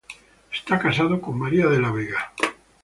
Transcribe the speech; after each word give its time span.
Está 0.51 0.79
casado 0.79 1.21
con 1.21 1.37
María 1.37 1.67
de 1.67 1.79
la 1.79 1.91
Vega. 1.91 2.33